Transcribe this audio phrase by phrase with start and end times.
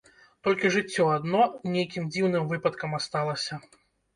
[0.45, 1.41] Толькі жыццё адно
[1.75, 3.63] нейкім дзіўным выпадкам асталася.